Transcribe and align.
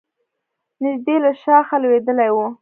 نژدې 0.83 1.15
له 1.23 1.31
شاخه 1.41 1.75
لوېدلی 1.81 2.29
و. 2.35 2.37